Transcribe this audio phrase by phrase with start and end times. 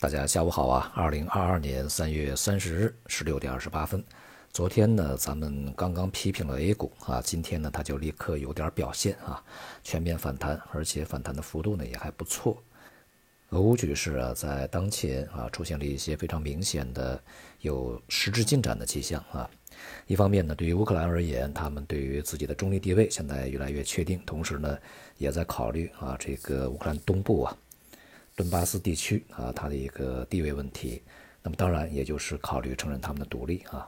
[0.00, 0.90] 大家下午好啊！
[0.94, 4.02] 二零二二年三月三十日十六点二十八分，
[4.50, 9.44] 昨天呢，咱们刚刚批评了 A 股啊，今天呢，它就立刻有点表现啊，
[9.84, 12.56] 全面反弹，而且反弹的幅度呢也还不错。
[13.50, 17.22] 俄乌局势啊，在当前啊，出现了一些非常明显的
[17.60, 19.50] 有实质进展的迹象啊。
[20.06, 24.78] 一方面呢，对于乌克兰而言，他们对于自己的中立地位现在越来越确定，同时呢，
[25.18, 27.54] 也在考虑啊，这个乌克兰东部啊。
[28.36, 31.02] 顿巴斯地区啊，它的一个地位问题，
[31.42, 33.86] 那么当然也就是考虑承认他们的独立啊。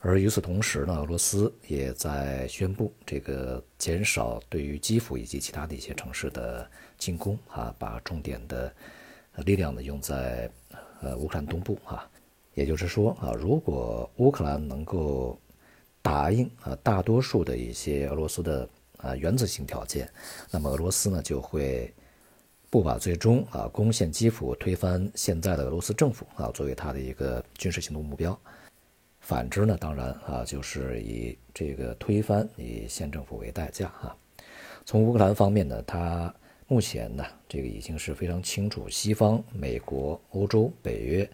[0.00, 8.70] 而与此同时呢，俄罗斯也在宣布这个减少对于基辅以及其他的一些城市的进攻啊，把重点的
[9.46, 10.50] 力量呢用在
[11.00, 12.06] 呃乌克兰东部啊。
[12.52, 15.38] 也就是说啊，如果乌克兰能够
[16.02, 20.06] 答应啊大多数的一些俄罗斯的啊原则性条件，
[20.50, 21.90] 那么俄罗斯呢就会。
[22.74, 28.36] 不把最终啊攻陷基辅、推翻现在的俄罗斯政府啊作为他的一个军事行动目标，
[29.20, 34.16] 反之呢，当然啊就是以这个推翻以现政府为代价啊。
[34.84, 36.34] 从乌克兰方面呢，他
[36.66, 41.30] 目前呢这个已经是非常清楚，西方、美国、欧洲、北约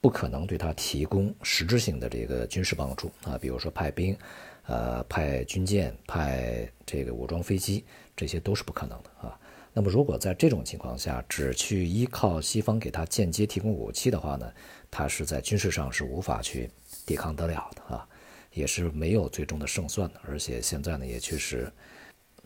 [0.00, 4.16] 不可能对他提供实质性的这个军事帮助啊，比如说派兵、
[4.64, 7.84] 呃派军舰、派这个武装飞机，
[8.16, 9.38] 这些都是不可能的啊。
[9.72, 14.52] 那么，如果在这种情况下只去依靠西方给他间接提供武器的话呢，
[14.90, 16.68] 他是在军事上是无法去
[17.06, 18.08] 抵抗得了的啊，
[18.52, 20.20] 也是没有最终的胜算的。
[20.26, 21.70] 而且现在呢，也确实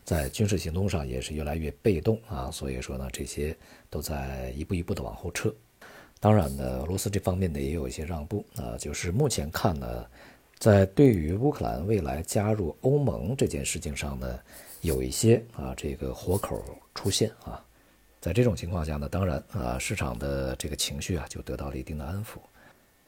[0.03, 3.55] 在军事行动上也是越来越被动啊，所以说呢，这些
[3.89, 5.51] 都在一步一步的往后撤。
[6.19, 10.05] 当然呢，俄罗斯这方面呢也有一些让步啊，就是目前看呢，
[10.63, 14.39] 在对于乌克兰未来加入欧盟这件事情上呢。
[14.79, 16.63] 有一些啊，这个活口
[16.95, 17.61] 出现啊，
[18.21, 22.37] 在这种情况下呢，当然啊，市场的这个情绪啊就得到了一定的安抚，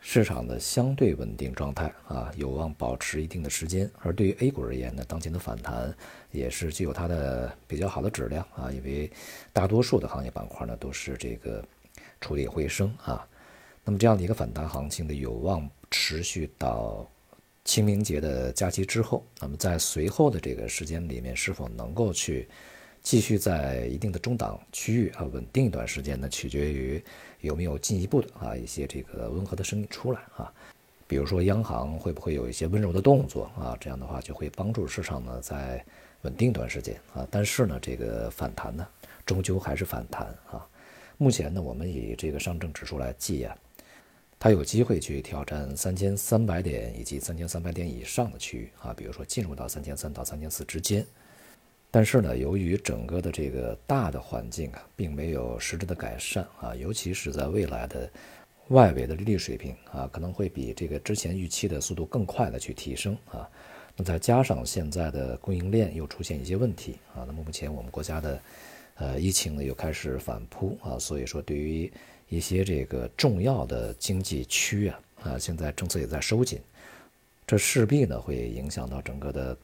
[0.01, 3.89] 市场的相对稳定状态啊有望保持一定的时间。
[4.01, 5.95] 而对于 A 股而言呢，当前的反弹
[6.31, 9.09] 也是具有它的比较好的质量啊，因为
[9.53, 11.63] 大多数的行业板块呢都是这个
[12.19, 13.25] 触底回升啊，
[13.85, 17.09] 那么这样的一个反弹行情呢有望持续到。
[17.65, 22.47] 清明节的假期之后，那么在随后的这个时间里面，是否能够去
[23.01, 26.29] 继续在一定的中档区域啊稳定一段时间呢？
[26.29, 27.03] 取决于
[27.41, 30.53] 有没有进一步的啊一些这个温和的声音出来啊，
[31.07, 33.75] 比如说央行会不会有一些温柔的动作啊？
[33.79, 35.83] 这样的话就会帮助市场呢在
[36.21, 37.27] 稳定一段时间啊。
[37.31, 38.87] 但是呢，这个反弹呢，
[39.25, 40.63] 终究还是反弹啊。
[41.17, 43.57] 目前呢，我们以这个上证指数来计啊。
[44.37, 51.03] 它有机会去挑战三千三百点以及三千三百点以上的区域啊，比如说进入到三千三到三千四之间。
[51.89, 58.11] 但是呢，由于整个的这个大的环境啊，并没有实质的改善啊，尤其是在未来的
[58.67, 63.49] 外围的利率水平啊，可能会比这个之前预期的速度更快的去提升啊。
[63.95, 68.41] 那再加上现在的供应链又出现一些问题啊，那么目前我们国家的
[68.95, 71.91] 呃疫情呢又开始反扑啊，所以说对于。
[72.27, 76.59] 一些这个重要的经济区啊，啊，现在政策也在收紧，
[77.45, 79.55] 这势必呢会影响到整个的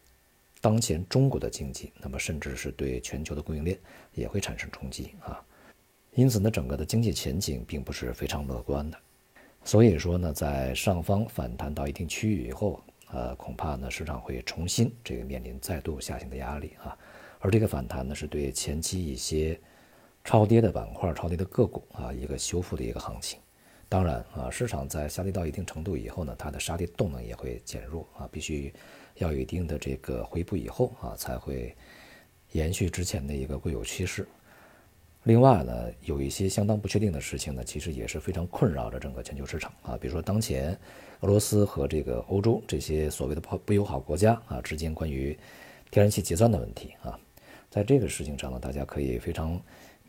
[0.61, 3.77] 当前中国的经济，那么甚至是对全球的供应链
[4.13, 5.43] 也会产生冲击啊。
[6.13, 8.97] 因此呢，整个的经济前景并不是非常乐观的。
[9.63, 16.95] 所以说呢，在上方反弹到一定区域以后，呃，恐怕呢市场会重新这个面临再度下行的压力啊。
[17.39, 19.59] 而这个反弹呢，是对前期一些。
[20.23, 23.39] 超跌的板块、超跌的个股啊，一个修复的一个行情。
[23.89, 28.73] 当然啊，市场在下跌到一定程度以后呢，它的杀跌动能也会减弱啊，必须
[29.15, 31.75] 要有一定的这个回补以后啊，才会
[32.53, 34.25] 延续之前的一个固有趋势。
[35.23, 40.71] 另外呢，有一些相当不确定的事情呢，其实也是非常困扰着整个全球市场啊，比如说当前
[41.19, 45.37] 俄罗斯和这个欧洲这些所谓的不不友好国家啊之间关于
[45.89, 47.19] 天然气结算的问题啊，
[47.69, 49.61] 在这个事情上呢，大家可以非常。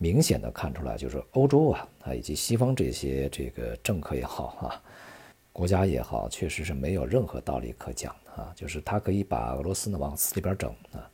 [0.03, 4.83] 明显的看出来，就是欧洲啊啊以及西方这些这个政客也好啊，
[5.53, 8.53] 国家也好，确实是没有任何道理可讲的啊。
[8.57, 11.09] 就是他可以把俄罗斯呢往死里边整啊，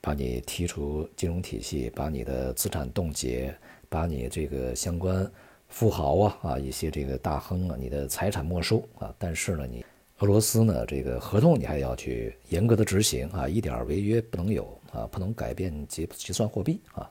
[0.00, 3.52] 把你踢出金融体系，把你的资产冻结，
[3.88, 5.28] 把你这个相关
[5.68, 9.12] 富豪啊啊一些这个大亨啊，你的财产没收啊。
[9.18, 9.84] 但是呢，你
[10.20, 17.10] 俄罗斯呢这个合同你还要去严格的执行啊，一点违约不能有啊，不能改变结结算货币啊。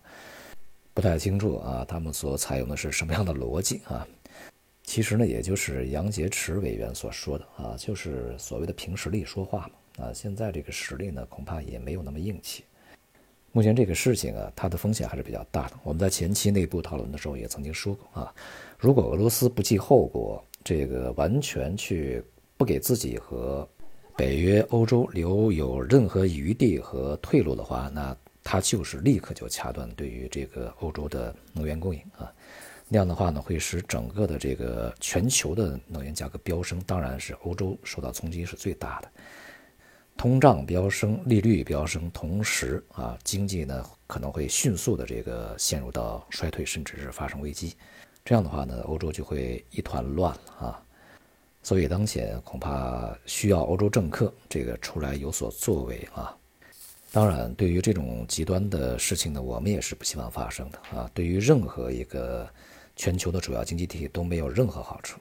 [0.97, 4.07] 不太清楚啊，他们所采用的是什么样的逻辑啊？
[4.81, 10.11] 其实呢，也就是杨洁篪委员所说的啊，就是所谓的凭实力说话嘛啊。
[10.11, 12.63] 现在这个实力呢，恐怕也没有那么硬气。
[13.51, 15.75] 目前这个事情啊，它的风险还是比较大的。
[15.83, 18.33] 我们在前期内部讨论的时候也曾经说过啊，
[18.79, 22.23] 如果俄罗斯不计后果，这个完全去
[22.57, 23.69] 不给自己和
[24.15, 28.17] 北约、欧洲留有任何余地和退路的话，那
[28.49, 32.31] 它就是立刻就掐断对于这个欧洲的能源供应啊。
[32.87, 39.11] 那样的话呢，会使整个的这个全球的能源价格飙升，当然是欧洲受到冲击是最大的。
[40.15, 47.75] 通胀飙升，利率飙升，同时啊，经济呢可能会迅速的这个陷入到衰退，甚至是发生危机。
[48.23, 50.81] 这样的话呢，欧洲就会一团乱了啊。
[51.61, 56.33] 所以当前恐怕需要欧洲政客这个出来有所作为啊。
[57.11, 61.09] 当然，对于这种极端的事情呢，我们也是不希望发生的啊。
[61.13, 62.47] 对于任何一个
[62.95, 65.19] 全球的主要经济体都没有任何好处。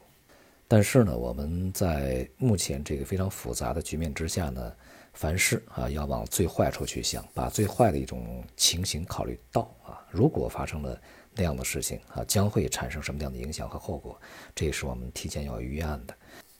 [0.68, 4.72] 但是呢，我们在目前这个非常复杂的局面之下呢。
[5.18, 10.04] 凡事啊，要往最坏处去想，把最坏的一种情形考虑到啊。
[10.10, 11.00] 如果发生了
[11.34, 14.20] 那样的事情啊，将会产生什么样的影响和后果？
[14.54, 16.14] 这也是我们提前要预案的。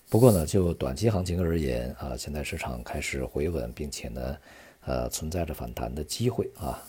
[0.09, 4.35] 不过呢，就短期行情而言啊，现在市场开始回稳，并且呢，
[4.87, 6.83] 呃，存在着反弹的机会啊。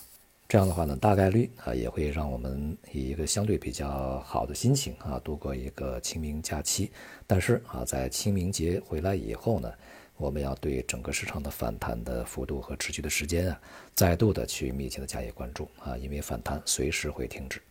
[0.47, 6.89] 这样的话呢，大概率啊，也会让我们以一个相对比较好的心情啊，度过一个清明假期。
[7.25, 9.69] 但是啊，在清明节回来以后呢？
[10.15, 13.61] 我们要对整个市场的反弹的幅度和持续的时间啊，
[13.93, 17.61] 再度的去密切的加以关注啊，因为反弹随时会停止。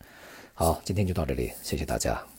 [0.54, 2.35] 好，今天就到这里，谢谢大家。